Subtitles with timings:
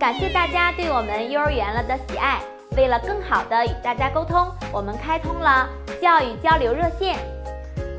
[0.00, 2.40] 感谢大家对我们幼儿园了的喜爱。
[2.74, 5.68] 为了更好的与大家沟通，我们开通了
[6.00, 7.18] 教育交流热线，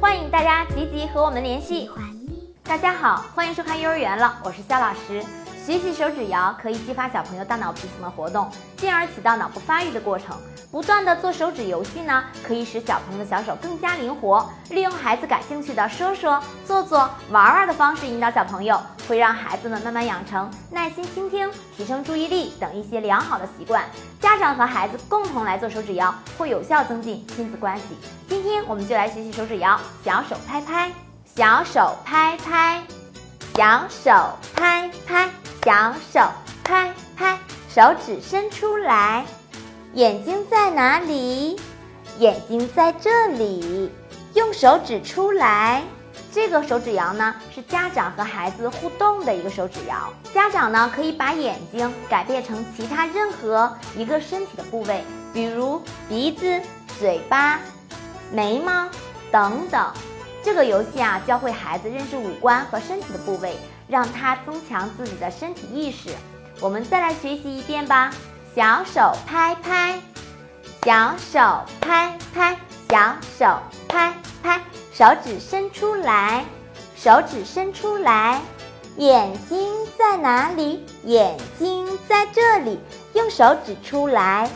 [0.00, 1.90] 欢迎大家积极和我们联系。
[2.62, 5.24] 大家好，欢迎收看幼儿园了，我是肖老师。
[5.66, 10.36] 学习手指谣可以激发小朋友大脑皮层的活动，进而起到脑部发育的过程。
[10.70, 14.48] 不断的做手指游戏呢，可以使小朋友的小手更加灵活。
[14.70, 23.82] 利用孩子感兴趣的说说、做做、玩玩的方式引导小朋友，会让孩子们慢慢养成耐心倾听、提升注意力等一些良好的习惯。
[24.20, 27.84] 家长和孩子共同来做手指谣，会有效增进亲子关系。
[28.28, 30.92] 今天我们就来学习手指谣：小手拍拍，
[31.24, 32.82] 小手拍拍，
[33.54, 34.12] 小手
[34.54, 35.30] 拍拍。
[35.64, 36.20] 小手
[36.64, 39.26] 拍拍，手指伸出来，
[39.94, 41.60] 眼睛在哪里？
[42.18, 43.90] 眼睛在这里，
[44.34, 45.82] 用手指出来。
[46.40, 50.14] 这个手指谣呢，是家长和孩子互动的一个手指谣。
[50.32, 55.02] 家长呢，可以把眼睛改变成其他任何一个身体的部位，
[55.34, 56.62] 比如鼻子、
[56.96, 57.58] 嘴巴、
[58.32, 58.88] 眉毛
[59.32, 59.92] 等等。
[60.40, 66.10] 这个游戏啊，教会孩子认识五官和身体的部位，让他增强自己的身体意识。
[66.60, 68.12] 我们再来学习一遍吧。
[68.54, 70.00] 小手拍拍，
[70.84, 72.56] 小手拍拍，
[72.88, 74.60] 小手拍拍，
[74.98, 76.44] 手指伸出来，
[76.96, 78.40] 手指伸出来。
[78.96, 80.84] 眼睛在哪里？
[81.04, 82.80] 眼睛在这里，
[83.12, 84.50] 用手指出来。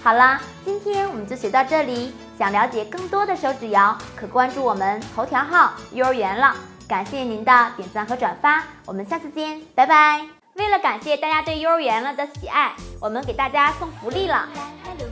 [0.00, 2.14] 好了，今天我们就学到这里。
[2.38, 6.54] 想了解更多的手指谣，可关注我们头条号“幼儿园了”。
[6.86, 10.24] 感谢您的点赞和转发，我们下次见，拜拜。
[10.54, 14.48] 为了感谢大家对“幼儿园了”的喜爱，我们给大家送福利了。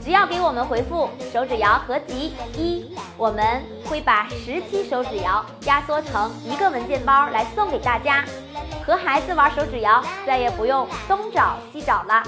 [0.01, 8.23] 只要给我们回复“手指谣合集一”，我们会把十期手指谣压缩成一个文件包来送给大家。
[8.85, 12.23] 和孩子玩手指谣，再也不用东找西找了。